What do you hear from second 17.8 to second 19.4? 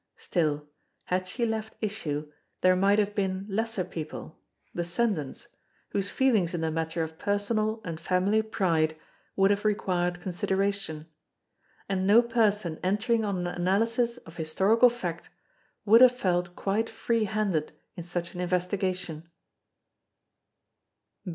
in such an investigation.